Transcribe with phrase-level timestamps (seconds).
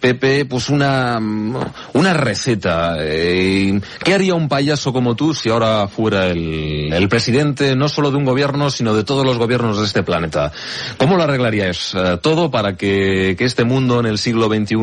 [0.00, 2.96] Pepe, pues una, una receta.
[3.00, 8.16] Eh, ¿Qué haría un payaso como tú si ahora fuera el, presidente no solo de
[8.16, 10.52] un gobierno, sino de todos los gobiernos de este planeta?
[10.98, 14.76] ¿Cómo lo arreglarías eh, todo para que, que, este mundo en el siglo XXI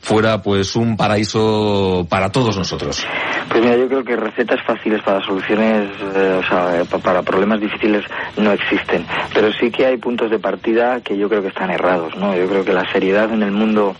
[0.00, 3.06] fuera pues un paraíso para todos nosotros?
[3.48, 8.04] Pues mira, yo creo que recetas fáciles para soluciones, eh, o sea, para problemas difíciles
[8.36, 9.06] no existen.
[9.32, 12.34] Pero sí que hay puntos de partida que yo creo que están errados, ¿no?
[12.36, 13.94] Yo creo que la seriedad en el mundo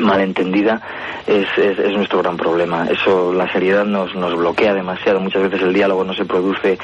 [0.00, 0.80] malentendida
[1.26, 2.86] es, es, es, nuestro gran problema.
[2.86, 5.20] Eso, la seriedad nos, nos bloquea demasiado.
[5.20, 6.78] Muchas veces el diálogo no se produce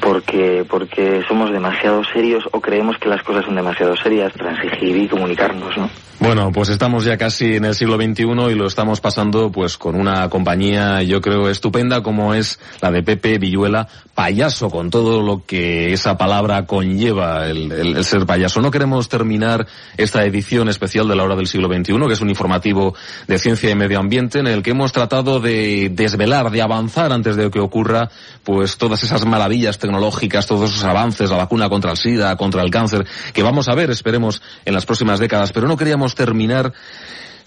[0.00, 5.08] porque, porque somos demasiado serios o creemos que las cosas son demasiado serias, transigir y
[5.08, 5.90] comunicarnos, ¿no?
[6.20, 9.94] Bueno, pues estamos ya casi en el siglo XXI y lo estamos pasando pues con
[9.94, 13.88] una compañía yo creo estupenda como es la de Pepe Villuela,
[14.20, 18.60] payaso con todo lo que esa palabra conlleva el, el, el ser payaso.
[18.60, 22.28] No queremos terminar esta edición especial de la hora del siglo XXI, que es un
[22.28, 22.94] informativo
[23.26, 27.34] de ciencia y medio ambiente en el que hemos tratado de desvelar, de avanzar antes
[27.34, 28.10] de que ocurra
[28.44, 32.70] pues todas esas maravillas tecnológicas, todos esos avances, la vacuna contra el SIDA, contra el
[32.70, 36.74] cáncer, que vamos a ver, esperemos, en las próximas décadas, pero no queríamos terminar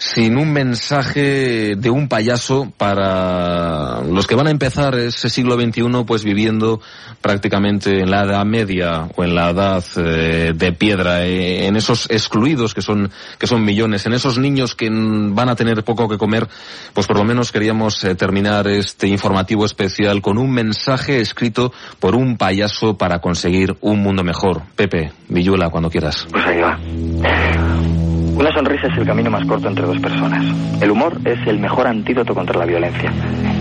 [0.03, 6.03] sin un mensaje de un payaso para los que van a empezar ese siglo XXI
[6.05, 6.81] pues viviendo
[7.21, 12.09] prácticamente en la edad media o en la edad eh, de piedra, eh, en esos
[12.09, 13.09] excluidos que son,
[13.39, 16.49] que son millones, en esos niños que van a tener poco que comer,
[16.93, 22.15] pues por lo menos queríamos eh, terminar este informativo especial con un mensaje escrito por
[22.15, 24.63] un payaso para conseguir un mundo mejor.
[24.75, 26.27] Pepe, Villuela, cuando quieras.
[26.30, 28.02] Pues ahí.
[28.36, 30.44] Una sonrisa es el camino más corto entre dos personas.
[30.82, 33.11] El humor es el mejor antídoto contra la violencia.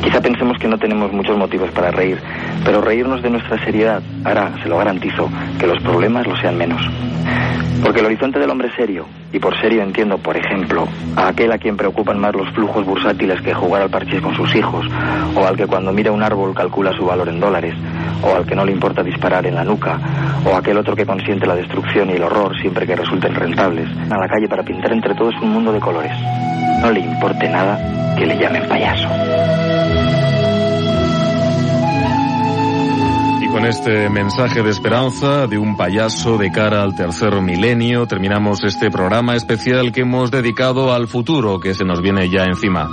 [0.02, 2.18] Quizá pensemos que no tenemos muchos motivos para reír,
[2.64, 5.28] pero reírnos de nuestra seriedad hará, se lo garantizo,
[5.58, 6.80] que los problemas lo sean menos.
[7.82, 11.58] Porque el horizonte del hombre serio, y por serio entiendo, por ejemplo, a aquel a
[11.58, 14.86] quien preocupan más los flujos bursátiles que jugar al parchís con sus hijos,
[15.34, 17.74] o al que cuando mira un árbol calcula su valor en dólares,
[18.22, 19.98] o al que no le importa disparar en la nuca,
[20.44, 24.18] o aquel otro que consiente la destrucción y el horror siempre que resulten rentables, a
[24.18, 26.16] la calle para pintar entre todos un mundo de colores.
[26.80, 27.78] No le importe nada
[28.16, 29.08] que le llamen payaso.
[33.52, 38.90] Con este mensaje de esperanza de un payaso de cara al tercer milenio, terminamos este
[38.90, 42.88] programa especial que hemos dedicado al futuro que se nos viene ya encima.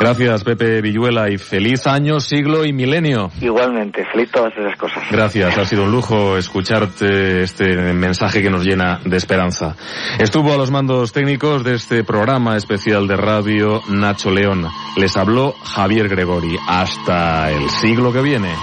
[0.00, 3.30] Gracias, Pepe Villuela, y feliz año, siglo y milenio.
[3.40, 5.04] Igualmente, feliz todas esas cosas.
[5.10, 9.76] Gracias, ha sido un lujo escucharte este mensaje que nos llena de esperanza.
[10.18, 14.66] Estuvo a los mandos técnicos de este programa especial de radio Nacho León.
[14.96, 16.56] Les habló Javier Gregori.
[16.66, 18.54] Hasta el siglo que viene.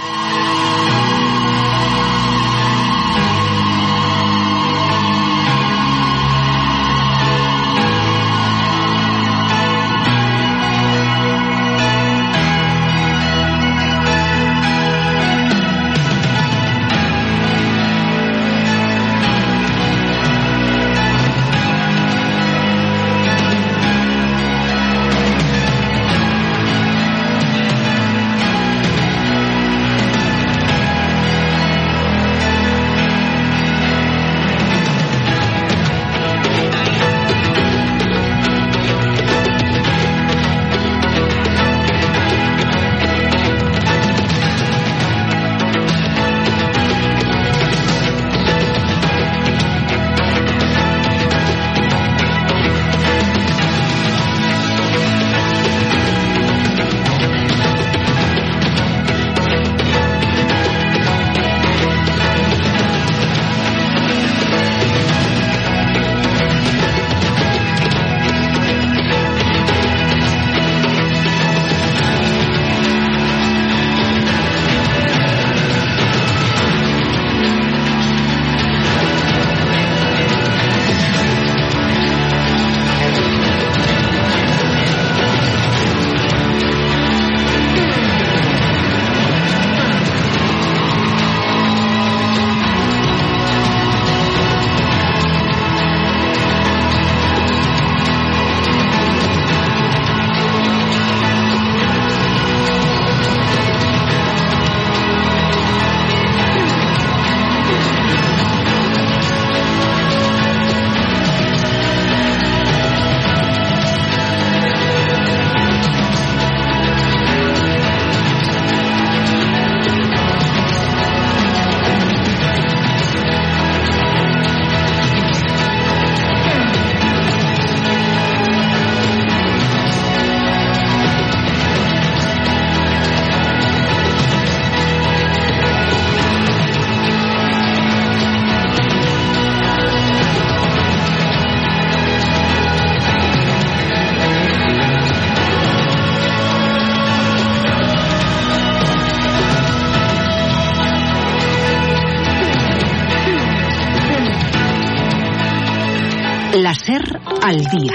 [157.56, 157.92] Al día.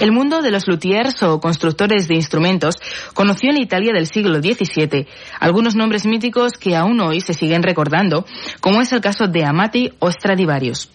[0.00, 2.76] El mundo de los luthiers o constructores de instrumentos
[3.12, 5.06] conoció en Italia del siglo XVII
[5.38, 8.24] algunos nombres míticos que aún hoy se siguen recordando,
[8.60, 10.90] como es el caso de Amati o Stradivarius.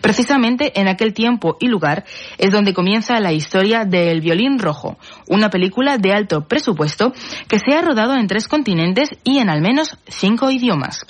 [0.00, 2.04] Precisamente en aquel tiempo y lugar
[2.38, 4.96] es donde comienza la historia del Violín Rojo,
[5.28, 7.12] una película de alto presupuesto
[7.46, 11.04] que se ha rodado en tres continentes y en al menos cinco idiomas.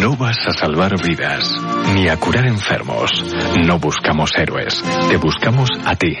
[0.00, 1.52] No vas a salvar vidas,
[1.94, 3.10] ni a curar enfermos.
[3.66, 6.16] No buscamos héroes, te buscamos a ti.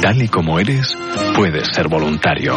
[0.00, 0.96] Tal y como eres,
[1.34, 2.54] puedes ser voluntario.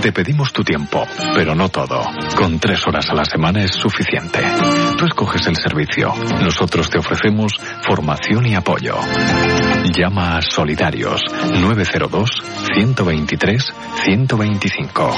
[0.00, 2.00] Te pedimos tu tiempo, pero no todo.
[2.36, 4.40] Con tres horas a la semana es suficiente.
[4.96, 6.14] Tú escoges el servicio.
[6.42, 7.52] Nosotros te ofrecemos
[7.82, 8.96] formación y apoyo.
[9.92, 11.20] Llama a Solidarios
[11.60, 12.30] 902
[12.72, 13.72] 123
[14.04, 15.10] 125.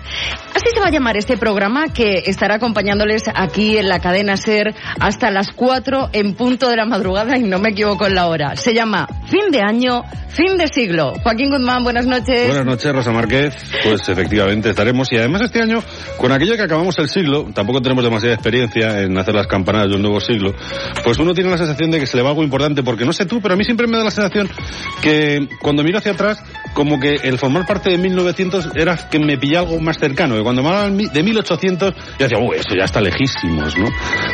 [0.54, 4.74] Así se va a llamar este programa que estará acompañándoles aquí en la cadena SER
[4.98, 8.56] hasta las 4 en punto de la madrugada y no me equivoco en la hora.
[8.56, 11.14] Se llama Fin de Año, Fin de Siglo.
[11.22, 12.46] Joaquín Guzmán, buenas noches.
[12.46, 13.54] Buenas noches, Rosa Márquez.
[13.82, 15.10] Pues efectivamente estaremos.
[15.12, 15.82] Y además este año,
[16.18, 19.96] con aquello que acabamos el siglo, tampoco tenemos demasiada experiencia en hacer las campanadas de
[19.96, 20.54] un nuevo siglo,
[21.04, 23.24] pues uno tiene la sensación de que se le va algo importante, porque no sé
[23.24, 24.48] tú, pero a mí siempre me da la sensación
[25.00, 26.42] que cuando miro hacia atrás,
[26.74, 30.36] como que el formar parte de 1900 era que me pilla algo más cercano.
[30.36, 33.88] Que cuando me hablaban de 1800, yo decía, uy, eso ya está lejísimos, ¿no?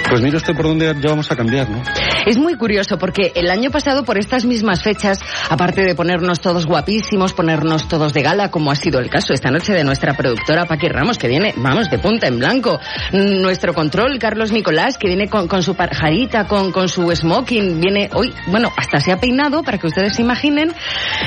[0.09, 1.83] Pues mira usted por dónde ya vamos a cambiar, ¿no?
[2.27, 5.19] Es muy curioso porque el año pasado, por estas mismas fechas,
[5.49, 9.51] aparte de ponernos todos guapísimos, ponernos todos de gala, como ha sido el caso esta
[9.51, 12.79] noche de nuestra productora Paqui Ramos, que viene, vamos, de punta en blanco.
[13.13, 18.11] Nuestro control, Carlos Nicolás, que viene con, con su pajarita, con, con su smoking, viene
[18.13, 20.73] hoy, bueno, hasta se ha peinado, para que ustedes se imaginen.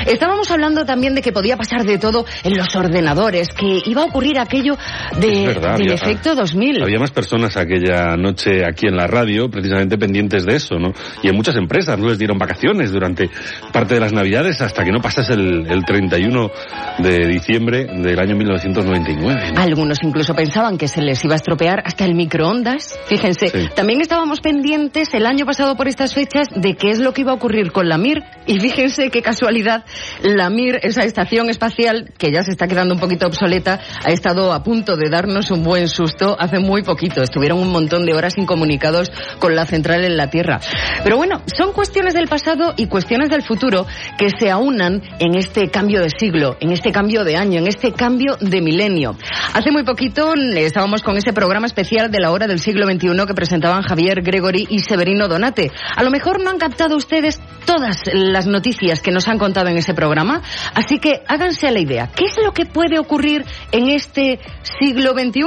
[0.06, 4.06] Estábamos hablando también de que podía pasar de todo en los ordenadores, que iba a
[4.06, 4.76] ocurrir aquello
[5.18, 6.82] de, verdad, del había- efecto 2000.
[6.82, 10.92] Había más personas aquella noche aquí en la radio, precisamente pendientes de eso, ¿no?
[11.22, 13.30] Y en muchas empresas no les dieron vacaciones durante
[13.72, 16.50] parte de las navidades hasta que no pasase el, el 31
[16.98, 19.52] de diciembre del año 1999.
[19.54, 19.60] ¿no?
[19.60, 22.98] Algunos incluso pensaban que se les iba a estropear hasta el microondas.
[23.06, 23.68] Fíjense, Sí.
[23.74, 27.32] también estábamos pendientes el año pasado por estas fechas de qué es lo que iba
[27.32, 28.22] a ocurrir con la MIR.
[28.46, 29.84] Y fíjense qué casualidad,
[30.22, 34.52] la MIR, esa estación espacial que ya se está quedando un poquito obsoleta, ha estado
[34.52, 37.22] a punto de darnos un buen susto hace muy poquito.
[37.22, 40.60] Estuvieron un montón de horas incomunicados con la central en la Tierra.
[41.02, 43.86] Pero bueno, son cuestiones del pasado y cuestiones del futuro
[44.18, 47.92] que se aunan en este cambio de siglo, en este cambio de año, en este
[47.92, 49.16] cambio de milenio.
[49.54, 53.34] Hace muy poquito estábamos con ese programa especial de la hora del siglo XXI que
[53.34, 55.70] presentaban Javier Gregory y Severino Donate.
[55.96, 59.76] A lo mejor no han captado ustedes todas las noticias que nos han contado en
[59.76, 60.42] ese programa,
[60.74, 62.10] así que háganse a la idea.
[62.14, 64.40] ¿Qué es lo que puede ocurrir en este
[64.78, 65.40] siglo XXI?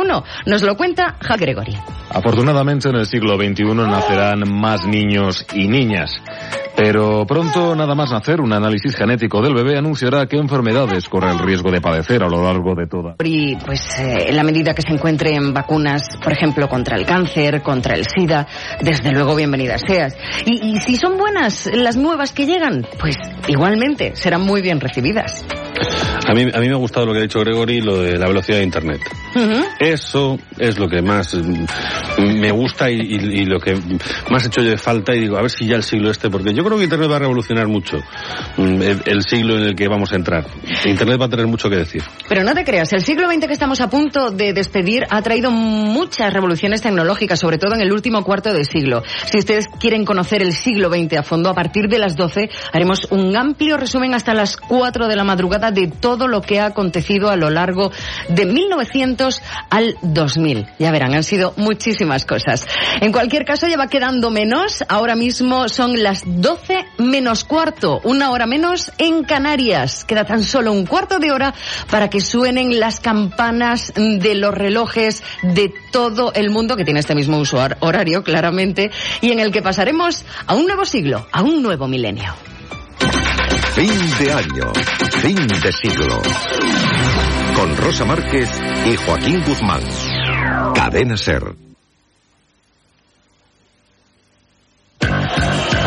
[0.45, 1.77] Nos lo cuenta Javier Gregory.
[2.09, 6.11] Afortunadamente en el siglo XXI nacerán más niños y niñas.
[6.75, 11.39] Pero pronto, nada más nacer, un análisis genético del bebé anunciará qué enfermedades corre el
[11.39, 13.15] riesgo de padecer a lo largo de toda.
[13.23, 17.61] Y pues eh, en la medida que se encuentren vacunas, por ejemplo, contra el cáncer,
[17.61, 18.47] contra el SIDA,
[18.81, 20.15] desde luego bienvenidas seas.
[20.45, 25.45] Y, y si son buenas las nuevas que llegan, pues igualmente serán muy bien recibidas.
[26.27, 28.27] A mí, a mí me ha gustado lo que ha dicho Gregory, lo de la
[28.27, 29.01] velocidad de Internet.
[29.79, 33.75] Eso es lo que más mm, me gusta y, y- y lo que
[34.31, 36.29] más he hecho yo de falta y digo, a ver si ya el siglo este,
[36.29, 37.97] porque yo creo que Internet va a revolucionar mucho
[38.57, 40.45] mm, el, el siglo en el que vamos a entrar.
[40.85, 42.03] Internet va a tener mucho que decir.
[42.27, 45.51] Pero no te creas, el siglo XX que estamos a punto de despedir ha traído
[45.51, 49.03] muchas revoluciones tecnológicas, sobre todo en el último cuarto de siglo.
[49.31, 53.07] Si ustedes quieren conocer el siglo XX a fondo, a partir de las 12 haremos
[53.11, 57.29] un amplio resumen hasta las 4 de la madrugada de todo lo que ha acontecido
[57.29, 57.91] a lo largo
[58.29, 60.67] de 1900 al 2000.
[60.79, 62.65] Ya verán, han sido muchísimas cosas.
[63.01, 64.83] En cualquier caso, ya va quedando menos.
[64.87, 66.52] Ahora mismo son las 12
[66.97, 70.05] menos cuarto, una hora menos en Canarias.
[70.05, 71.53] Queda tan solo un cuarto de hora
[71.89, 77.15] para que suenen las campanas de los relojes de todo el mundo que tiene este
[77.15, 78.91] mismo hor- horario, claramente,
[79.21, 82.33] y en el que pasaremos a un nuevo siglo, a un nuevo milenio.
[83.73, 84.71] Fin de año,
[85.21, 86.21] fin de siglo.
[87.55, 88.49] Con Rosa Márquez
[88.85, 89.81] y Joaquín Guzmán.
[90.75, 91.72] Cadena Ser.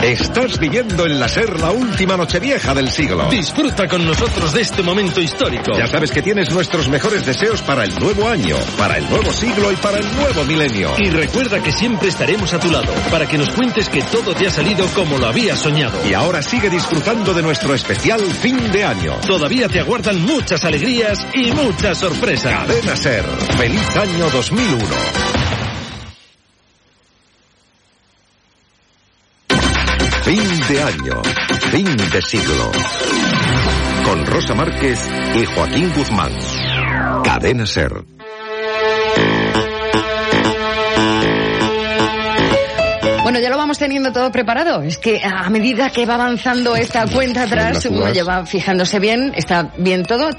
[0.06, 3.28] Estás viviendo en la Ser la última nochevieja del siglo.
[3.28, 5.76] Disfruta con nosotros de este momento histórico.
[5.76, 9.72] Ya sabes que tienes nuestros mejores deseos para el nuevo año, para el nuevo siglo
[9.72, 10.92] y para el nuevo milenio.
[10.98, 14.46] Y recuerda que siempre estaremos a tu lado para que nos cuentes que todo te
[14.46, 15.98] ha salido como lo habías soñado.
[16.08, 19.14] Y ahora sigue disfrutando de nuestro especial fin de año.
[19.26, 22.52] Todavía te aguardan muchas alegrías y muchas sorpresas.
[22.52, 23.24] Cadena Ser.
[23.58, 25.35] Feliz año 2001.
[30.86, 31.20] Año,
[31.72, 32.70] fin de siglo.
[34.04, 35.00] Con Rosa Márquez
[35.34, 36.30] y Joaquín Guzmán.
[37.24, 37.92] Cadena Ser.
[43.24, 44.82] Bueno, ya lo vamos teniendo todo preparado.
[44.82, 48.14] Es que a medida que va avanzando esta cuenta atrás, uno uvas.
[48.14, 50.30] ya va fijándose bien, está bien todo.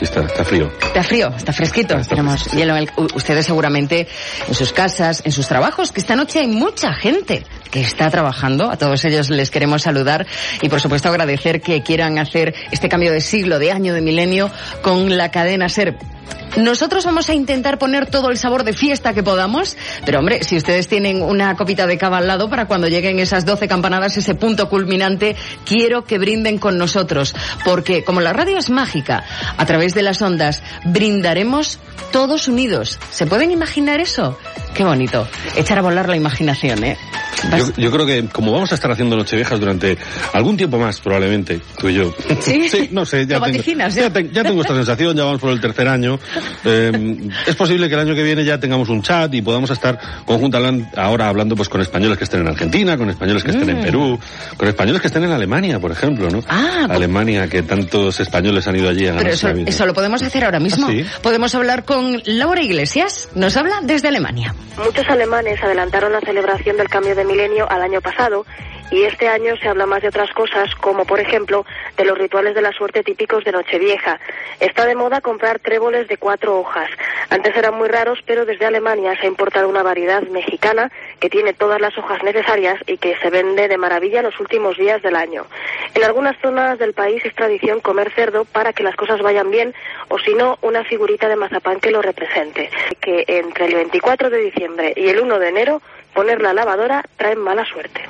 [0.00, 0.70] Está, está frío.
[0.80, 1.96] Está frío, está fresquito.
[2.08, 4.06] Tenemos hielo en el- ustedes seguramente
[4.46, 8.70] en sus casas, en sus trabajos, que esta noche hay mucha gente que está trabajando.
[8.70, 10.26] A todos ellos les queremos saludar
[10.62, 14.50] y por supuesto agradecer que quieran hacer este cambio de siglo, de año, de milenio
[14.82, 15.96] con la cadena SER.
[16.56, 20.56] Nosotros vamos a intentar poner todo el sabor de fiesta que podamos, pero hombre, si
[20.56, 24.34] ustedes tienen una copita de cava al lado para cuando lleguen esas 12 campanadas, ese
[24.34, 29.24] punto culminante, quiero que brinden con nosotros, porque como la radio es mágica,
[29.56, 31.78] a través de las ondas brindaremos
[32.10, 32.98] todos unidos.
[33.10, 34.36] ¿Se pueden imaginar eso?
[34.74, 35.28] Qué bonito.
[35.56, 36.96] Echar a volar la imaginación, ¿eh?
[37.56, 39.96] Yo, yo creo que como vamos a estar haciendo Nocheviejas durante
[40.32, 42.14] algún tiempo más, probablemente, tú y yo.
[42.40, 42.88] ¿Sí?
[42.92, 45.60] no sé, ya Lo tengo, ya, te- ya tengo esta sensación, ya vamos por el
[45.60, 46.18] tercer año.
[46.64, 49.98] Eh, es posible que el año que viene ya tengamos un chat y podamos estar
[50.24, 53.78] conjuntamente ahora hablando pues con españoles que estén en Argentina, con españoles que estén en
[53.78, 53.82] Mm.
[53.82, 54.18] Perú,
[54.56, 56.40] con españoles que estén en Alemania, por ejemplo, ¿no?
[56.48, 59.70] Ah, pues- Alemania, que tantos españoles han ido allí a Pero eso, la vida.
[59.70, 60.86] eso lo podemos hacer ahora mismo.
[60.88, 61.04] ¿Ah, sí?
[61.22, 63.28] Podemos hablar con Laura Iglesias.
[63.34, 64.54] Nos habla desde Alemania.
[64.84, 68.44] Muchos alemanes adelantaron la celebración del cambio de milenio al año pasado
[68.90, 71.66] y este año se habla más de otras cosas, como por ejemplo
[71.96, 74.18] de los rituales de la suerte típicos de Nochevieja.
[74.60, 76.88] Está de moda comprar tréboles de cuatro hojas.
[77.30, 81.52] Antes eran muy raros, pero desde Alemania se ha importado una variedad mexicana que tiene
[81.52, 85.44] todas las hojas necesarias y que se vende de maravilla los últimos días del año.
[85.94, 89.74] En algunas zonas del país es tradición comer cerdo para que las cosas vayan bien
[90.08, 92.70] o si no, una figurita de mazapán que lo represente.
[93.00, 95.82] Que entre el 24 de diciembre y el 1 de enero
[96.14, 98.02] poner la lavadora trae mala suerte.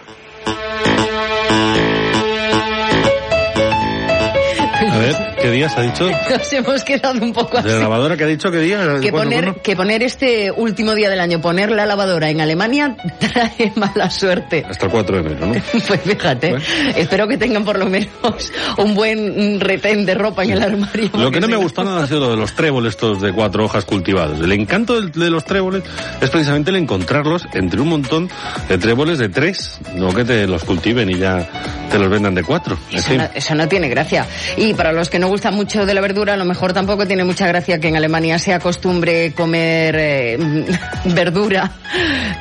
[5.40, 6.10] ¿Qué días ha dicho?
[6.30, 7.68] Nos hemos quedado un poco así.
[7.68, 8.50] ¿De la lavadora qué ha dicho?
[8.50, 8.98] ¿Qué día?
[9.00, 12.96] Que ¿Cuándo, poner, que poner este último día del año, poner la lavadora en Alemania
[13.18, 14.64] trae mala suerte.
[14.68, 15.54] Hasta el 4 de enero, ¿no?
[15.88, 16.56] Pues fíjate,
[16.96, 21.10] espero que tengan por lo menos un buen retén de ropa en el armario.
[21.14, 23.64] Lo que no me gustó nada ha sido lo de los tréboles estos de cuatro
[23.64, 24.40] hojas cultivados.
[24.40, 25.84] El encanto de los tréboles
[26.20, 28.28] es precisamente el encontrarlos entre un montón
[28.68, 31.48] de tréboles de tres, no que te los cultiven y ya
[31.90, 32.78] te los vendan de cuatro.
[32.90, 34.26] Eso no, eso no tiene gracia.
[34.56, 37.24] Y para los que no gustan mucho de la verdura, a lo mejor tampoco tiene
[37.24, 40.38] mucha gracia que en Alemania se acostumbre comer eh,
[41.06, 41.70] verdura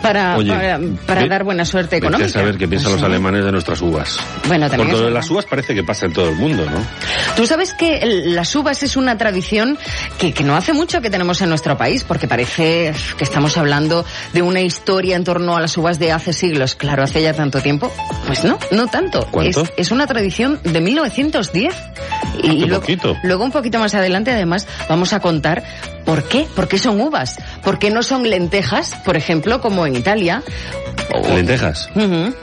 [0.02, 2.26] para, Oye, para, para ve- dar buena suerte económica.
[2.28, 4.18] a saber qué piensan los alemanes de nuestras uvas.
[4.48, 6.78] Bueno, también Porque de las uvas parece que pasa en todo el mundo, ¿no?
[7.36, 9.78] Tú sabes que las uvas es una tradición
[10.18, 14.06] que, que no hace mucho que tenemos en nuestro país, porque parece que estamos hablando
[14.34, 16.76] de una historia en torno a las uvas de hace siglos.
[16.76, 17.92] Claro, hace ya tanto tiempo.
[18.26, 19.28] Pues no, no tanto.
[19.32, 19.62] ¿Cuánto?
[19.64, 21.74] Es, es una tradición de 1910.
[22.44, 23.18] Y, Ah, qué luego, poquito.
[23.24, 25.64] luego un poquito más adelante, además, vamos a contar
[26.06, 26.48] por qué.
[26.56, 27.38] ¿Por qué son uvas?
[27.64, 30.44] ¿Por qué no son lentejas, por ejemplo, como en Italia?
[31.14, 31.90] O- Lentejas.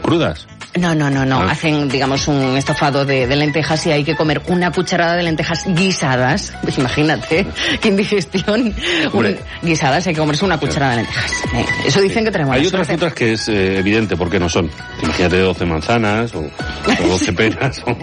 [0.03, 0.47] Crudas.
[0.79, 1.41] No, no, no, no.
[1.41, 1.53] Ah.
[1.53, 5.65] Hacen, digamos, un estofado de, de lentejas y hay que comer una cucharada de lentejas
[5.67, 6.53] guisadas.
[6.63, 7.47] Pues imagínate,
[7.81, 8.75] qué indigestión.
[9.13, 11.33] Un- guisadas, hay que comerse una cucharada de lentejas.
[11.55, 14.71] Eh, eso dicen que buena Hay otras frutas que es eh, evidente porque no son.
[15.03, 16.41] Imagínate 12 manzanas o,
[17.05, 17.81] o 12 peras.
[17.87, 17.97] o-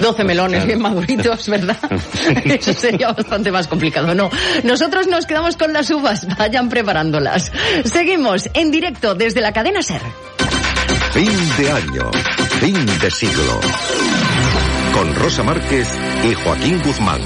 [0.00, 1.78] 12 melones bien maduritos, ¿verdad?
[2.44, 4.14] Eso sería bastante más complicado.
[4.14, 4.30] No,
[4.64, 6.26] nosotros nos quedamos con las uvas.
[6.36, 7.50] Vayan preparándolas.
[7.84, 10.02] Seguimos en directo desde la cadena SER.
[11.12, 12.10] Fin de año,
[12.60, 13.60] fin de siglo.
[14.92, 15.88] Con Rosa Márquez
[16.24, 17.20] y Joaquín Guzmán.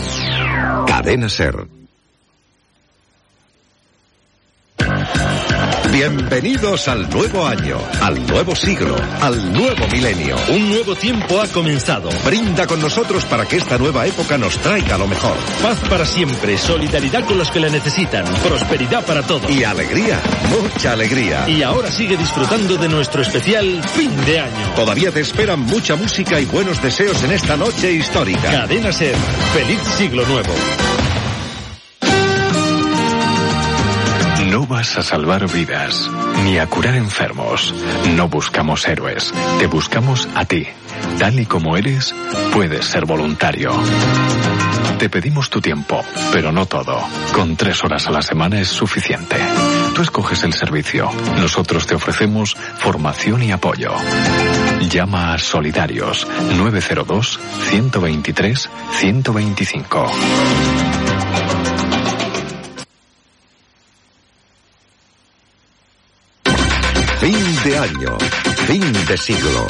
[0.87, 1.82] Cadena Ser.
[5.93, 10.37] Bienvenidos al nuevo año, al nuevo siglo, al nuevo milenio.
[10.49, 12.09] Un nuevo tiempo ha comenzado.
[12.25, 15.37] Brinda con nosotros para que esta nueva época nos traiga lo mejor.
[15.63, 19.51] Paz para siempre, solidaridad con los que la necesitan, prosperidad para todos.
[19.51, 20.19] Y alegría,
[20.63, 21.47] mucha alegría.
[21.47, 24.75] Y ahora sigue disfrutando de nuestro especial fin de año.
[24.75, 28.51] Todavía te esperan mucha música y buenos deseos en esta noche histórica.
[28.51, 29.15] Cadena Ser,
[29.53, 30.55] feliz siglo nuevo.
[34.73, 36.11] Vas a salvar vidas,
[36.45, 37.75] ni a curar enfermos.
[38.17, 40.67] No buscamos héroes, te buscamos a ti.
[41.19, 42.15] Tal y como eres,
[42.55, 43.71] puedes ser voluntario.
[44.99, 46.03] Te pedimos tu tiempo,
[46.33, 46.99] pero no todo.
[47.35, 49.37] Con tres horas a la semana es suficiente.
[49.95, 51.11] Tú escoges el servicio.
[51.39, 53.93] Nosotros te ofrecemos formación y apoyo.
[54.89, 56.27] Llama a Solidarios
[56.57, 57.39] 902
[57.69, 61.12] 123 125.
[67.73, 68.19] De año,
[68.67, 69.67] fin de siglo.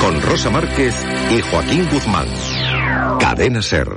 [0.00, 0.94] Con Rosa Márquez
[1.30, 2.26] y Joaquín Guzmán.
[3.20, 3.88] Cadena Ser.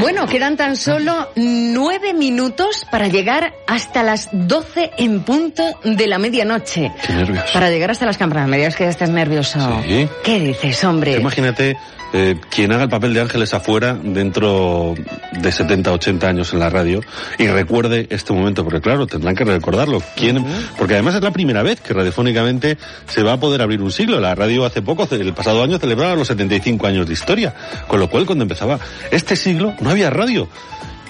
[0.00, 6.18] Bueno, quedan tan solo nueve minutos para llegar hasta las 12 en punto de la
[6.18, 6.90] medianoche.
[7.06, 7.44] Qué nervios.
[7.52, 8.48] Para llegar hasta las campanas.
[8.48, 9.82] Me digas que ya estás nervioso.
[9.86, 10.08] Sí.
[10.24, 11.18] ¿Qué dices, hombre?
[11.18, 11.76] Imagínate
[12.12, 14.94] eh, quien haga el papel de Ángeles afuera dentro
[15.32, 17.00] de 70, 80 años en la radio
[17.38, 20.02] y recuerde este momento, porque claro, tendrán que recordarlo.
[20.16, 20.44] ¿Quién?
[20.78, 24.20] Porque además es la primera vez que radiofónicamente se va a poder abrir un siglo.
[24.20, 27.54] La radio hace poco, el pasado año, celebraba los 75 años de historia.
[27.86, 28.78] Con lo cual, cuando empezaba
[29.10, 30.48] este siglo, no había radio.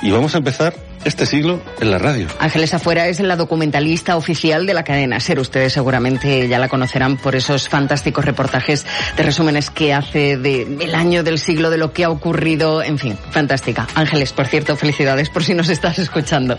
[0.02, 2.28] Y vamos a empezar este siglo en la radio.
[2.38, 5.38] Ángeles Afuera es la documentalista oficial de la cadena SER.
[5.40, 8.86] Ustedes seguramente ya la conocerán por esos fantásticos reportajes
[9.16, 12.82] de resúmenes que hace de- del año, del siglo, de lo que ha ocurrido.
[12.82, 13.86] En fin, fantástica.
[13.94, 16.56] Ángeles, por cierto, felicidades por si nos estás escuchando.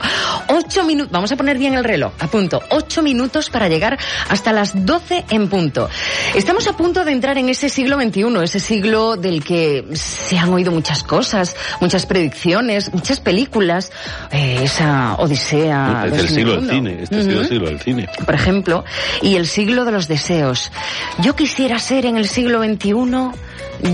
[0.50, 2.62] Ocho minutos, vamos a poner bien el reloj, a punto.
[2.70, 3.98] Ocho minutos para llegar
[4.30, 5.90] hasta las doce en punto.
[6.36, 10.54] Estamos a punto de entrar en ese siglo XXI, ese siglo del que se han
[10.54, 13.92] oído muchas cosas, muchas predicciones, muchas películas,
[14.34, 16.08] eh, esa Odisea.
[16.12, 16.90] Es el siglo del 2001.
[16.90, 17.04] cine.
[17.04, 18.10] Este ha sido el siglo del cine.
[18.26, 18.84] por ejemplo,
[19.22, 20.72] y el siglo de los deseos.
[21.20, 22.94] Yo quisiera ser en el siglo XXI,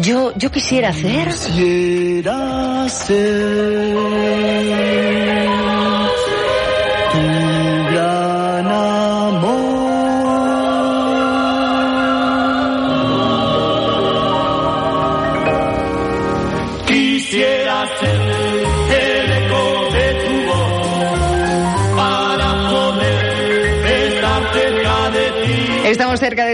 [0.01, 1.27] yo, yo quisiera hacer...
[1.29, 3.39] Quisiera ser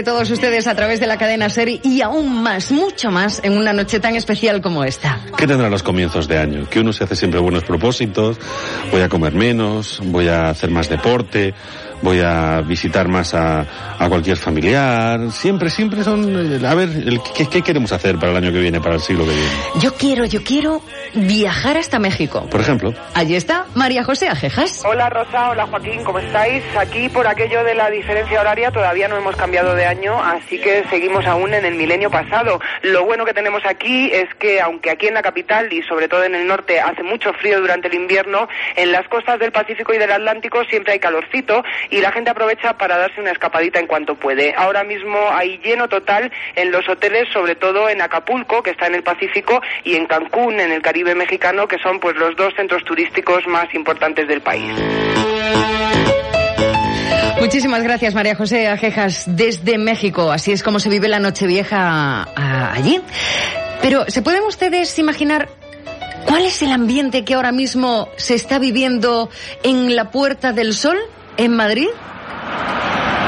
[0.06, 3.72] todos ustedes a través de la cadena serie y aún más, mucho más, en una
[3.72, 5.18] noche tan especial como esta.
[5.36, 6.70] ¿Qué tendrán los comienzos de año?
[6.70, 8.38] Que uno se hace siempre buenos propósitos,
[8.92, 11.54] voy a comer menos, voy a hacer más deporte,
[12.02, 13.64] voy a visitar más a,
[13.98, 15.30] a cualquier familiar.
[15.30, 16.60] Siempre, siempre son...
[16.62, 19.00] eh, A ver, el- ¿qué, qué queremos hacer para el año que viene, para el
[19.00, 19.48] siglo que viene?
[19.80, 20.82] Yo quiero, yo quiero
[21.14, 22.46] viajar hasta México.
[22.50, 24.82] Por ejemplo, Allí está María José Ajejas.
[24.84, 26.62] Hola Rosa, hola Joaquín, ¿cómo estáis?
[26.78, 30.84] Aquí por aquello de la diferencia horaria todavía no hemos cambiado de año, así que
[30.90, 32.60] seguimos aún en el milenio pasado.
[32.82, 36.24] Lo bueno que tenemos aquí es que aunque aquí en la capital y sobre todo
[36.24, 39.98] en el norte hace mucho frío durante el invierno, en las costas del Pacífico y
[39.98, 44.14] del Atlántico siempre hay calorcito y la gente aprovecha para darse una escapadita en cuanto
[44.14, 44.54] puede.
[44.56, 48.94] Ahora mismo hay lleno total en los hoteles, sobre todo en Acapulco, que está en
[48.94, 52.84] el Pacífico, y en Cancún, en el Caribe mexicano, que son pues los dos centros
[52.84, 54.72] turísticos más importantes del país.
[57.40, 60.32] Muchísimas gracias, María José Ajejas, desde México.
[60.32, 62.26] Así es como se vive la Nochevieja
[62.72, 63.00] allí.
[63.82, 65.48] Pero, ¿se pueden ustedes imaginar
[66.26, 69.30] cuál es el ambiente que ahora mismo se está viviendo
[69.62, 70.98] en la Puerta del Sol,
[71.36, 71.88] en Madrid?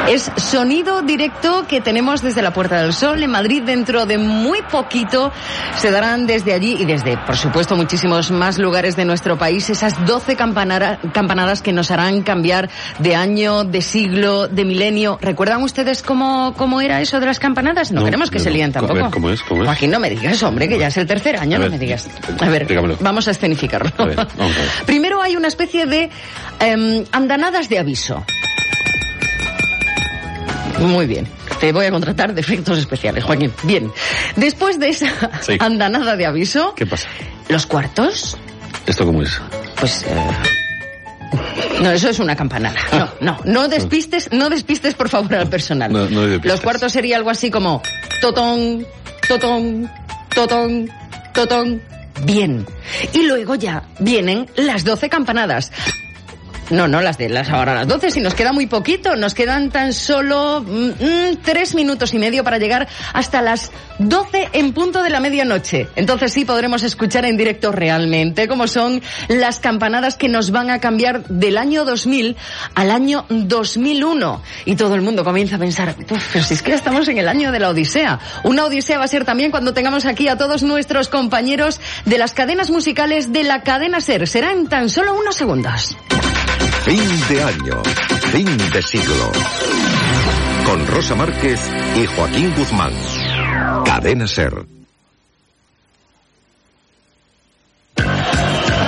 [0.08, 4.62] Es sonido directo que tenemos desde la Puerta del Sol en Madrid dentro de muy
[4.62, 5.30] poquito.
[5.76, 10.06] Se darán desde allí y desde, por supuesto, muchísimos más lugares de nuestro país esas
[10.06, 15.18] 12 campanadas que nos harán cambiar de año, de siglo, de milenio.
[15.20, 17.92] ¿Recuerdan ustedes cómo, cómo era eso de las campanadas?
[17.92, 19.10] No, queremos que se líen tampoco.
[19.10, 19.42] ¿Cómo es?
[19.42, 19.68] ¿Cómo es?
[19.68, 22.08] Joaquín, no me digas, hombre, que ya es el tercer año, no me digas.
[22.40, 22.66] A ver,
[23.00, 23.92] vamos a escenificarlo.
[23.98, 24.70] A ver, vamos a ver.
[24.86, 26.08] Primero hay una especie de
[26.60, 28.24] em, andanadas de aviso.
[30.80, 31.26] Muy bien.
[31.60, 33.52] Te voy a contratar de efectos especiales, Joaquín.
[33.64, 33.90] Bien.
[34.36, 35.08] Después de esa
[35.40, 35.56] Sí.
[35.60, 37.08] andanada de aviso, ¿Qué pasa?
[37.48, 38.36] los cuartos,
[38.86, 39.40] ¿Esto cómo es?
[39.80, 40.04] pues.
[40.06, 40.14] eh,
[41.82, 42.76] No, eso es una campanada.
[42.92, 45.92] No, no, no despistes, no despistes por favor al personal.
[45.92, 46.22] No, no.
[46.42, 47.82] Los cuartos sería algo así como
[48.20, 48.86] totón,
[49.28, 49.90] totón,
[50.34, 50.90] totón,
[51.34, 51.82] totón.
[52.24, 52.66] Bien.
[53.12, 55.70] Y luego ya vienen las 12 campanadas.
[56.70, 59.70] No, no las de las ahora las 12, si nos queda muy poquito, nos quedan
[59.70, 65.02] tan solo mm, mm, tres minutos y medio para llegar hasta las 12 en punto
[65.02, 65.88] de la medianoche.
[65.96, 70.78] Entonces sí podremos escuchar en directo realmente cómo son las campanadas que nos van a
[70.80, 72.36] cambiar del año 2000
[72.74, 74.42] al año 2001.
[74.66, 77.28] Y todo el mundo comienza a pensar, "Uf, pero si es que estamos en el
[77.28, 78.18] año de la Odisea.
[78.44, 82.32] Una Odisea va a ser también cuando tengamos aquí a todos nuestros compañeros de las
[82.32, 84.26] cadenas musicales de la cadena SER.
[84.26, 85.96] Será en tan solo unos segundos.
[86.88, 87.82] Fin de año,
[88.32, 89.30] fin de siglo.
[90.64, 91.60] Con Rosa Márquez
[91.94, 92.94] y Joaquín Guzmán.
[93.84, 94.77] Cadena Ser.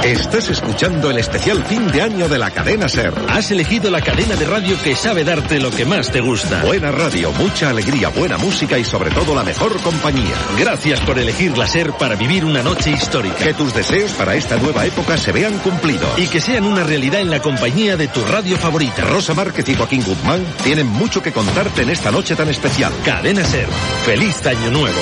[0.05, 3.13] Estás escuchando el especial fin de año de la cadena Ser.
[3.29, 6.63] Has elegido la cadena de radio que sabe darte lo que más te gusta.
[6.65, 10.35] Buena radio, mucha alegría, buena música y sobre todo la mejor compañía.
[10.59, 13.37] Gracias por elegir la SER para vivir una noche histórica.
[13.37, 16.19] Que tus deseos para esta nueva época se vean cumplidos.
[16.19, 19.05] Y que sean una realidad en la compañía de tu radio favorita.
[19.05, 22.93] Rosa Márquez y Joaquín Guzmán tienen mucho que contarte en esta noche tan especial.
[23.05, 23.69] Cadena SER.
[24.07, 24.99] Feliz año nuevo.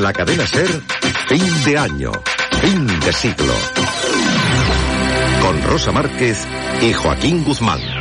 [0.00, 0.68] La cadena Ser,
[1.26, 2.12] fin de año,
[2.60, 3.52] fin de siglo.
[5.42, 6.46] Con Rosa Márquez
[6.80, 7.97] y Joaquín Guzmán.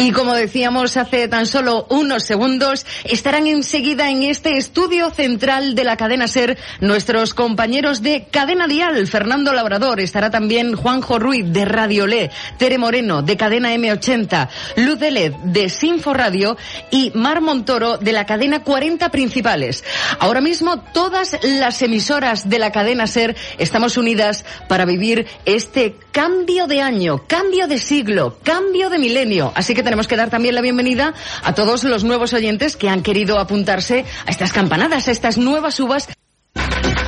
[0.00, 5.82] Y como decíamos hace tan solo unos segundos, estarán enseguida en este estudio central de
[5.82, 9.08] la cadena SER nuestros compañeros de Cadena Dial.
[9.08, 15.00] Fernando Labrador, estará también Juanjo Ruiz de Radio Le, Tere Moreno de Cadena M80, Luz
[15.00, 16.56] de LED de Sinfo Radio
[16.92, 19.82] y Mar Montoro de la cadena 40 Principales.
[20.20, 26.68] Ahora mismo todas las emisoras de la cadena SER estamos unidas para vivir este cambio
[26.68, 29.50] de año, cambio de siglo, cambio de milenio.
[29.56, 33.02] Así que tenemos que dar también la bienvenida a todos los nuevos oyentes que han
[33.02, 36.10] querido apuntarse a estas campanadas, a estas nuevas uvas.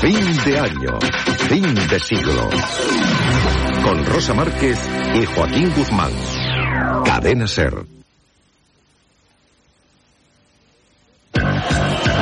[0.01, 0.99] Fin de año,
[1.51, 2.49] fin de siglo.
[3.83, 4.79] Con Rosa Márquez
[5.15, 6.13] y Joaquín Guzmán.
[7.05, 8.00] Cadena Ser.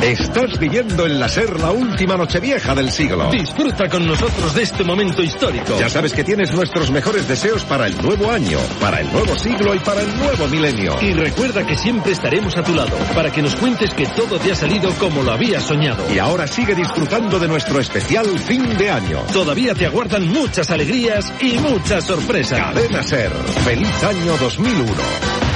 [0.01, 3.29] Estás viviendo en la Ser la última nochevieja del siglo.
[3.31, 5.77] Disfruta con nosotros de este momento histórico.
[5.77, 9.75] Ya sabes que tienes nuestros mejores deseos para el nuevo año, para el nuevo siglo
[9.75, 10.95] y para el nuevo milenio.
[11.01, 14.53] Y recuerda que siempre estaremos a tu lado para que nos cuentes que todo te
[14.53, 16.05] ha salido como lo habías soñado.
[16.13, 19.19] Y ahora sigue disfrutando de nuestro especial fin de año.
[19.33, 22.57] Todavía te aguardan muchas alegrías y muchas sorpresas.
[22.57, 23.31] Cadena Ser.
[23.65, 25.48] Feliz año 2001.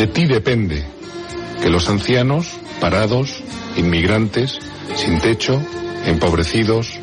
[0.00, 0.86] De ti depende
[1.60, 3.44] que los ancianos, parados,
[3.76, 4.58] inmigrantes,
[4.94, 5.60] sin techo,
[6.06, 6.98] empobrecidos,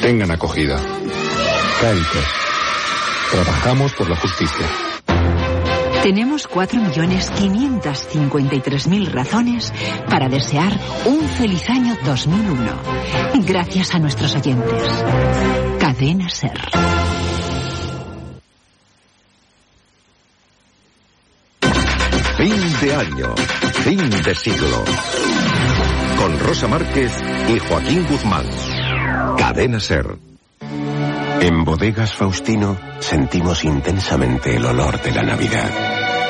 [0.00, 0.80] tengan acogida.
[1.80, 2.24] Cáritas.
[3.32, 4.64] Trabajamos por la justicia.
[6.04, 9.72] Tenemos 4.553.000 razones
[10.08, 12.80] para desear un feliz año 2001.
[13.44, 14.84] Gracias a nuestros oyentes.
[15.80, 16.60] Cadena Ser.
[22.80, 23.34] Fin de año,
[23.84, 24.84] fin de siglo.
[26.16, 27.12] Con Rosa Márquez
[27.54, 28.46] y Joaquín Guzmán.
[29.36, 30.16] Cadena Ser.
[31.42, 35.70] En Bodegas Faustino sentimos intensamente el olor de la Navidad.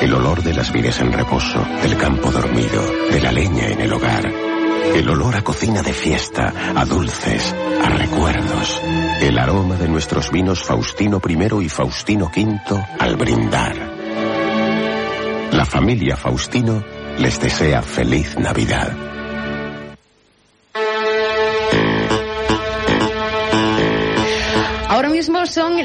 [0.01, 3.93] El olor de las vides en reposo, del campo dormido, de la leña en el
[3.93, 4.29] hogar.
[4.93, 8.81] El olor a cocina de fiesta, a dulces, a recuerdos.
[9.21, 12.59] El aroma de nuestros vinos Faustino I y Faustino V
[12.99, 13.90] al brindar.
[15.51, 16.81] La familia Faustino
[17.19, 19.20] les desea feliz Navidad.
[25.45, 25.77] Son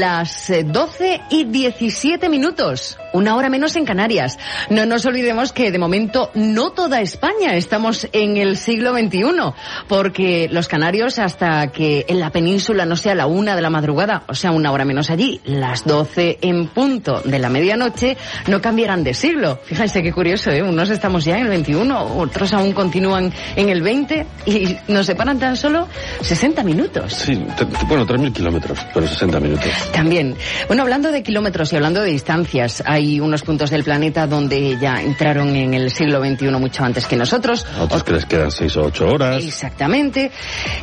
[0.00, 2.98] las eh, 12 y 17 minutos.
[3.12, 4.38] una hora menos en Canarias.
[4.70, 9.54] No nos olvidemos que de momento no toda España estamos en el siglo XXI,
[9.86, 14.24] porque los canarios hasta que en la península no sea la una de la madrugada,
[14.26, 18.16] o sea, una hora menos allí, las doce en punto de la medianoche,
[18.48, 19.60] no cambiarán de siglo.
[19.64, 20.62] Fíjense qué curioso, ¿eh?
[20.62, 25.38] Unos estamos ya en el XXI, otros aún continúan en el 20 y nos separan
[25.38, 25.86] tan solo
[26.20, 27.12] 60 minutos.
[27.12, 27.40] Sí,
[27.86, 29.68] bueno, 3.000 kilómetros, pero 60 minutos.
[29.92, 30.36] También.
[30.66, 34.94] Bueno, hablando de kilómetros y hablando de distancias, hay unos puntos del planeta donde ya
[35.02, 37.66] entraron en el siglo XXI mucho antes que nosotros.
[37.78, 39.44] A otros que les quedan 6 o 8 horas.
[39.44, 40.30] Exactamente.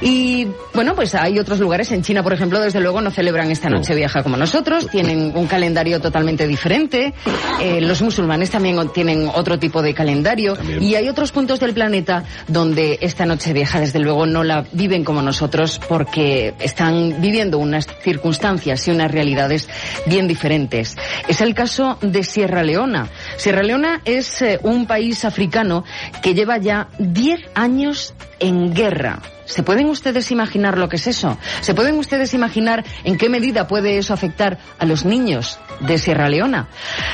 [0.02, 1.92] Y bueno, pues hay otros lugares.
[1.92, 4.88] En China, por ejemplo, desde luego no celebran esta noche vieja como nosotros.
[4.88, 7.14] Tienen un calendario totalmente diferente.
[7.62, 10.58] Eh, los musulmanes también o- tienen otro tipo de calendario.
[10.80, 15.04] Y hay otros puntos del planeta donde esta noche vieja, desde luego, no la viven
[15.04, 19.68] como nosotros porque están viviendo unas circunstancias y unas realidades
[20.06, 20.98] bien diferentes.
[21.28, 23.08] Es el caso de Sierra Leona.
[23.38, 25.86] Sierra Leona es eh, un país africano
[26.22, 29.20] que lleva ya 10 años en guerra.
[29.46, 31.38] ¿Se pueden ustedes imaginar lo que es eso?
[31.62, 36.30] ¿Se pueden ustedes imaginar en qué medida puede eso afectar a los niños de Sierra
[36.30, 36.68] Leona?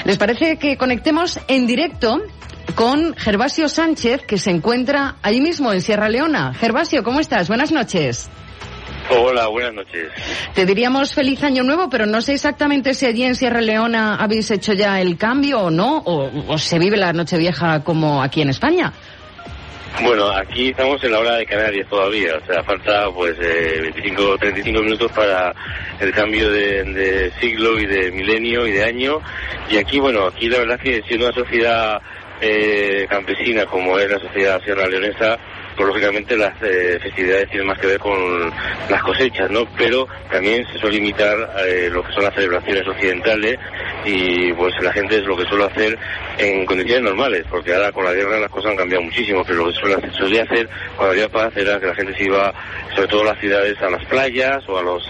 [0.06, 2.22] ¿Les parece que conectemos en directo
[2.76, 6.54] con Gervasio Sánchez, que se encuentra allí mismo en Sierra Leona?
[6.54, 7.48] Gervasio, ¿cómo estás?
[7.48, 8.30] Buenas noches.
[9.10, 10.12] Hola, buenas noches.
[10.54, 14.52] Te diríamos feliz año nuevo, pero no sé exactamente si allí en Sierra Leona habéis
[14.52, 18.50] hecho ya el cambio o no, o, o se vive la Nochevieja como aquí en
[18.50, 18.92] España.
[20.04, 24.30] Bueno, aquí estamos en la hora de Canarias todavía, o sea, falta pues eh, 25
[24.30, 25.56] o 35 minutos para
[26.00, 29.20] el cambio de, de siglo y de milenio y de año.
[29.72, 32.00] Y aquí, bueno, aquí la verdad que siendo una sociedad
[32.42, 35.40] eh, campesina como es la sociedad sierra leonesa,
[35.78, 38.52] pues lógicamente las eh, festividades tienen más que ver con
[38.90, 39.66] las cosechas, ¿no?
[39.78, 43.58] Pero también se suele imitar eh, lo que son las celebraciones occidentales
[44.04, 45.98] y pues la gente es lo que suele hacer
[46.40, 49.72] en condiciones normales, porque ahora con la guerra las cosas han cambiado muchísimo, pero lo
[50.02, 52.54] que suele hacer- cuando había paz era que la gente se iba,
[52.96, 55.04] sobre todo las ciudades, a las playas o a las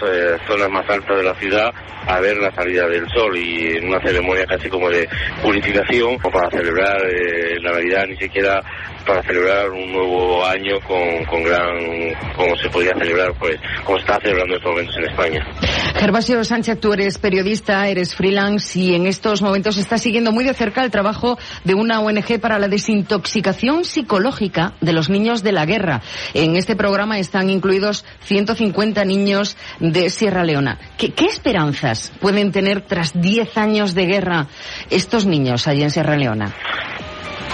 [0.46, 1.72] zonas más altas de la ciudad
[2.06, 5.06] a ver la salida del sol y en una ceremonia casi como de
[5.42, 8.62] purificación o para celebrar eh, la Navidad, ni siquiera
[9.08, 14.18] para celebrar un nuevo año con, con gran, como se podía celebrar, pues, como está
[14.20, 15.46] celebrando estos momentos en España.
[15.94, 20.52] Gervasio Sánchez, tú eres periodista, eres freelance y en estos momentos estás siguiendo muy de
[20.52, 25.64] cerca el trabajo de una ONG para la desintoxicación psicológica de los niños de la
[25.64, 26.02] guerra.
[26.34, 30.78] En este programa están incluidos 150 niños de Sierra Leona.
[30.98, 34.48] ¿Qué, qué esperanzas pueden tener tras 10 años de guerra
[34.90, 36.54] estos niños allí en Sierra Leona?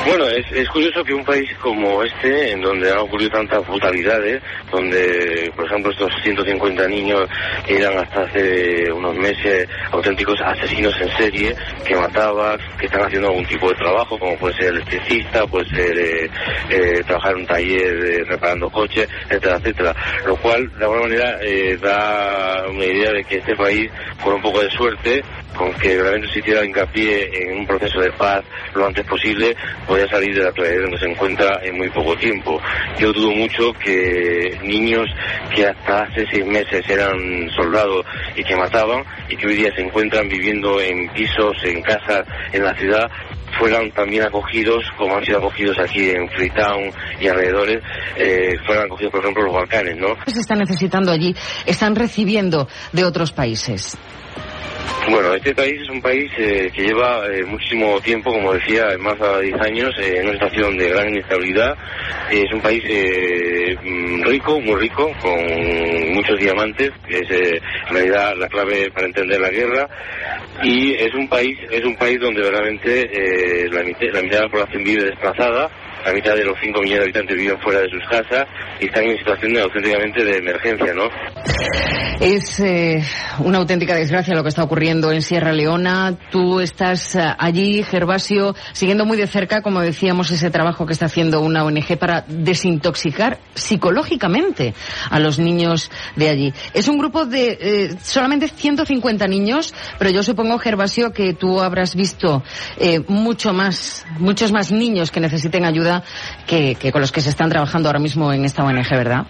[0.06, 4.42] Bueno, es, es curioso que un país como este, en donde han ocurrido tantas brutalidades,
[4.70, 7.26] donde, por ejemplo, estos 150 niños
[7.66, 13.46] eran hasta hace unos meses auténticos asesinos en serie, que mataban, que están haciendo algún
[13.46, 16.30] tipo de trabajo, como puede ser electricista, puede ser eh,
[16.68, 19.96] eh, trabajar en un taller eh, reparando coches, etcétera, etcétera.
[20.26, 23.90] Lo cual, de alguna manera, eh, da una idea de que este país,
[24.22, 25.22] con un poco de suerte,
[25.54, 29.54] con que realmente se hiciera hincapié en un proceso de paz lo antes posible,
[29.94, 32.60] podía salir de la tragedia donde se encuentra en muy poco tiempo.
[32.98, 35.06] Yo dudo mucho que niños
[35.54, 38.04] que hasta hace seis meses eran soldados
[38.34, 42.64] y que mataban y que hoy día se encuentran viviendo en pisos, en casas, en
[42.64, 43.08] la ciudad,
[43.56, 47.80] fueran también acogidos, como han sido acogidos aquí en Freetown y alrededores,
[48.16, 50.16] eh, fueran acogidos, por ejemplo, los Balcanes, ¿no?
[50.24, 51.36] ¿Qué se está necesitando allí?
[51.66, 53.96] ¿Están recibiendo de otros países?
[55.10, 59.18] Bueno, este país es un país eh, que lleva eh, muchísimo tiempo, como decía, más
[59.18, 61.76] de 10 años, eh, en una situación de gran inestabilidad.
[62.30, 65.38] es un país eh, mm, rico, muy rico, con
[66.14, 69.88] muchos diamantes, que es eh, en realidad la clave para entender la guerra.
[70.62, 74.44] Y es un país, es un país donde verdaderamente eh, la, mitad, la mitad de
[74.44, 75.70] la población vive desplazada,
[76.04, 78.46] la mitad de los 5 millones de habitantes viven fuera de sus casas
[78.80, 81.08] y están en situación de, auténticamente de emergencia, ¿no?
[82.20, 83.02] Es eh,
[83.40, 86.16] una auténtica desgracia lo que está ocurriendo en Sierra Leona.
[86.30, 91.06] Tú estás eh, allí, Gervasio, siguiendo muy de cerca, como decíamos, ese trabajo que está
[91.06, 94.74] haciendo una ONG para desintoxicar psicológicamente
[95.10, 96.54] a los niños de allí.
[96.72, 101.96] Es un grupo de eh, solamente 150 niños, pero yo supongo, Gervasio, que tú habrás
[101.96, 102.44] visto
[102.78, 105.93] eh, mucho más, muchos más niños que necesiten ayuda
[106.46, 109.26] que, con los que se están trabajando ahora mismo en esta ONG, ¿verdad?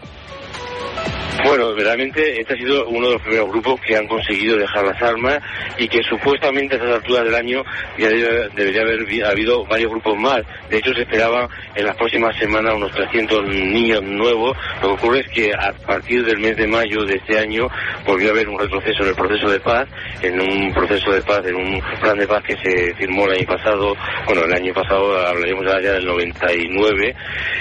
[1.44, 5.01] Bueno, verdaderamente este ha sido uno de los primeros grupos que han conseguido dejar las
[5.03, 5.39] armas
[5.79, 7.63] y que supuestamente a estas alturas del año
[7.99, 10.43] ya debe- debería haber habido varios grupos más.
[10.69, 14.57] De hecho, se esperaban en las próximas semanas unos 300 niños nuevos.
[14.83, 17.69] Lo que ocurre es que a partir del mes de mayo de este año
[18.07, 19.87] volvió a haber un retroceso en el proceso de paz,
[20.23, 23.47] en un proceso de paz, en un plan de paz que se firmó el año
[23.47, 23.95] pasado,
[24.27, 27.15] bueno, el año pasado hablaríamos ya del 99,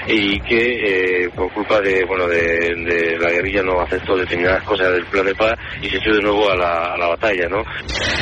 [0.07, 3.81] y que eh, por culpa de, bueno, de, de la guerrilla no
[4.17, 7.07] determinadas cosas del plan de paz y se echó de nuevo a la, a la
[7.07, 7.63] batalla, ¿no?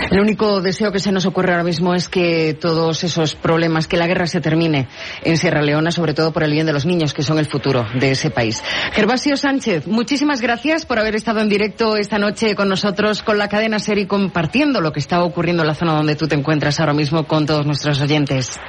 [0.10, 3.98] El único deseo que se nos ocurre ahora mismo es que todos esos problemas, que
[3.98, 4.88] la guerra se termine
[5.24, 7.86] en Sierra Leona, sobre todo por el bien de los niños, que son el futuro
[8.00, 8.64] de ese país.
[8.94, 13.48] Gervasio Sánchez, muchísimas gracias por haber estado en directo esta noche con nosotros, con la
[13.48, 16.80] cadena SER y compartiendo lo que está ocurriendo en la zona donde tú te encuentras
[16.80, 18.60] ahora mismo con todos nuestros oyentes.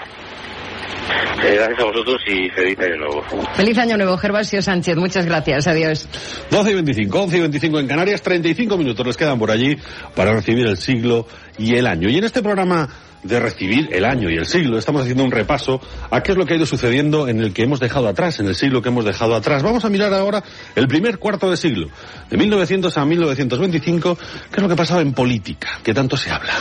[1.44, 3.24] Eh, gracias a vosotros y feliz año nuevo.
[3.54, 4.96] Feliz año nuevo, Gervasio Sánchez.
[4.96, 5.66] Muchas gracias.
[5.66, 6.08] Adiós.
[6.50, 9.76] 12 y 25, 11 y 25 en Canarias, 35 minutos les quedan por allí
[10.14, 11.26] para recibir el siglo
[11.58, 12.08] y el año.
[12.08, 12.88] Y en este programa
[13.22, 16.44] de recibir el año y el siglo estamos haciendo un repaso a qué es lo
[16.44, 19.04] que ha ido sucediendo en el que hemos dejado atrás, en el siglo que hemos
[19.04, 19.62] dejado atrás.
[19.62, 20.42] Vamos a mirar ahora
[20.74, 21.88] el primer cuarto de siglo,
[22.30, 26.52] de 1900 a 1925, qué es lo que pasaba en política, que tanto se habla.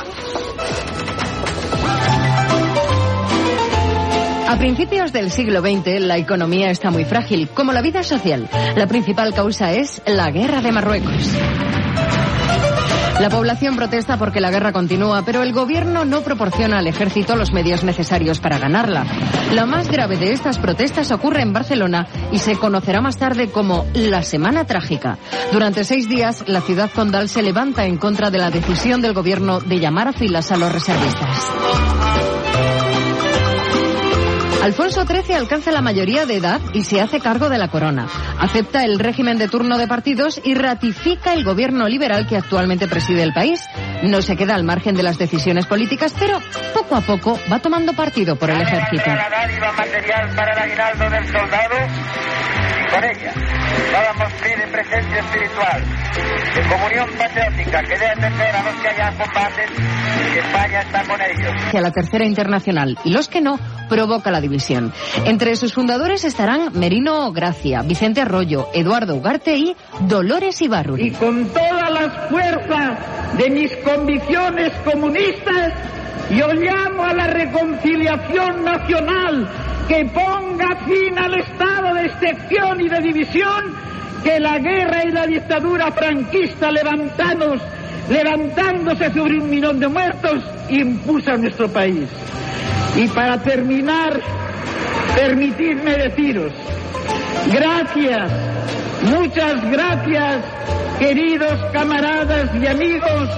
[4.52, 8.50] A principios del siglo XX, la economía está muy frágil, como la vida social.
[8.76, 11.34] La principal causa es la guerra de Marruecos.
[13.22, 17.54] La población protesta porque la guerra continúa, pero el gobierno no proporciona al ejército los
[17.54, 19.06] medios necesarios para ganarla.
[19.54, 23.86] La más grave de estas protestas ocurre en Barcelona y se conocerá más tarde como
[23.94, 25.18] la Semana Trágica.
[25.54, 29.62] Durante seis días, la ciudad condal se levanta en contra de la decisión del gobierno
[29.62, 31.52] de llamar a filas a los reservistas.
[34.62, 38.08] Alfonso XIII alcanza la mayoría de edad y se hace cargo de la corona.
[38.40, 43.24] Acepta el régimen de turno de partidos y ratifica el gobierno liberal que actualmente preside
[43.24, 43.66] el país.
[44.04, 46.40] No se queda al margen de las decisiones políticas, pero
[46.76, 49.04] poco a poco va tomando partido por el ejército.
[52.92, 53.61] para
[53.92, 55.84] dábamos fe de presencia espiritual,
[56.56, 61.04] de comunión patriótica que debe atender a los que allá combaten y que España está
[61.04, 61.54] con ellos.
[61.68, 64.94] hacia la Tercera Internacional y los que no provoca la división.
[65.26, 71.08] Entre sus fundadores estarán Merino Gracia, Vicente Arroyo, Eduardo Ugarte y Dolores Ibarruri.
[71.08, 75.74] Y con todas las fuerzas de mis convicciones comunistas,
[76.30, 79.50] yo llamo a la reconciliación nacional
[79.92, 83.76] que ponga fin al estado de excepción y de división
[84.24, 87.62] que la guerra y la dictadura franquista levantados,
[88.10, 92.08] levantándose sobre un millón de muertos, impuso a nuestro país.
[92.96, 94.18] Y para terminar,
[95.14, 96.54] permitidme deciros,
[97.52, 98.32] gracias,
[99.04, 100.46] muchas gracias,
[101.00, 103.30] queridos camaradas y amigos.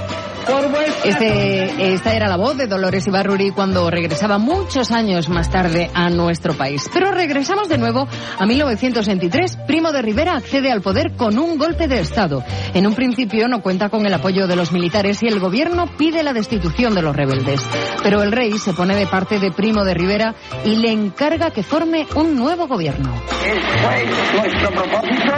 [1.06, 6.10] Este, esta era la voz de Dolores Ibarruri cuando regresaba muchos años más tarde a
[6.10, 6.90] nuestro país.
[6.94, 9.58] Pero regresamos de nuevo a 1923.
[9.68, 12.44] Primo de Rivera accede al poder con un golpe de Estado.
[12.74, 16.24] En un principio no cuenta con el apoyo de los militares y el gobierno pide
[16.24, 17.62] la destitución de los rebeldes.
[18.02, 21.64] Pero el rey se pone de parte de Primo de Rivera y le encarga que
[21.64, 23.14] forme un nuevo gobierno.
[23.46, 25.34] Es pues nuestro propósito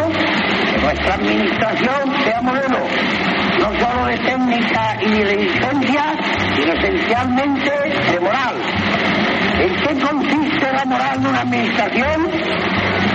[0.81, 2.77] nuestra administración sea modelo,
[3.65, 6.15] no solo de técnica y de diligencia,
[6.55, 7.71] sino esencialmente
[8.11, 8.55] de moral.
[9.59, 12.29] ¿En qué consiste la moral de una administración?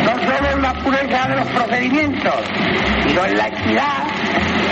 [0.05, 2.35] No solo en la pureza de los procedimientos,
[3.07, 4.07] sino en la equidad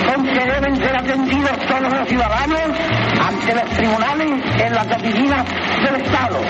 [0.09, 2.62] con que deben ser atendidos todos los ciudadanos
[3.21, 5.44] ante los tribunales en las oficinas
[5.85, 6.40] del Estado,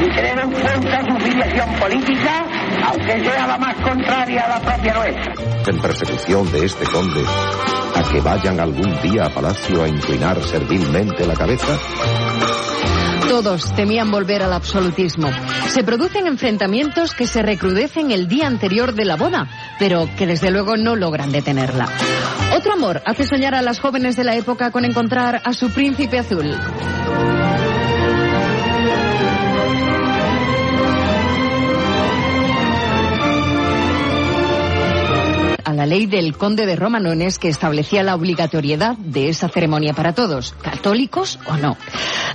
[0.00, 2.44] y tener en cuenta su filiación política,
[2.86, 5.32] aunque sea la más contraria a la propia nuestra.
[5.66, 7.22] En persecución de este conde,
[7.94, 11.78] a que vayan algún día a palacio a inclinar servilmente la cabeza?
[13.28, 15.28] Todos temían volver al absolutismo.
[15.68, 20.50] Se producen enfrentamientos que se recrudecen el día anterior de la boda, pero que desde
[20.50, 21.88] luego no logran detenerla.
[22.58, 26.18] Otro amor hace soñar a las jóvenes de la época con encontrar a su príncipe
[26.18, 26.56] azul.
[35.78, 40.56] La ley del conde de Romanones que establecía la obligatoriedad de esa ceremonia para todos,
[40.60, 41.76] católicos o no.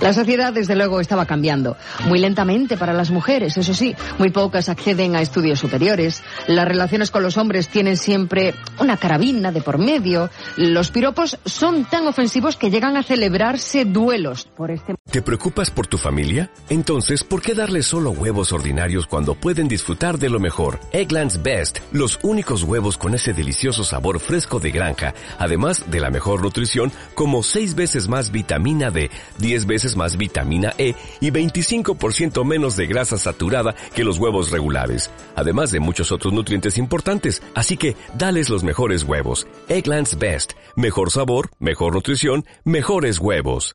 [0.00, 1.76] La sociedad, desde luego, estaba cambiando.
[2.06, 3.94] Muy lentamente para las mujeres, eso sí.
[4.18, 6.22] Muy pocas acceden a estudios superiores.
[6.46, 10.30] Las relaciones con los hombres tienen siempre una carabina de por medio.
[10.56, 15.98] Los piropos son tan ofensivos que llegan a celebrarse duelos este ¿Te preocupas por tu
[15.98, 16.50] familia?
[16.70, 20.80] Entonces, ¿por qué darles solo huevos ordinarios cuando pueden disfrutar de lo mejor?
[20.92, 26.10] Eggland's Best, los únicos huevos con ese delicioso sabor fresco de granja, además de la
[26.10, 32.44] mejor nutrición, como 6 veces más vitamina D, 10 veces más vitamina E y 25%
[32.44, 37.42] menos de grasa saturada que los huevos regulares, además de muchos otros nutrientes importantes.
[37.54, 39.46] Así que, dales los mejores huevos.
[39.68, 43.74] Eggland's Best, mejor sabor, mejor nutrición, mejores huevos.